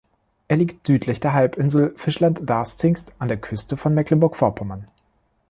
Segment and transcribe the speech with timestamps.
[0.47, 4.87] Er liegt südlich der Halbinsel Fischland-Darß-Zingst an der Küste von Mecklenburg-Vorpommern.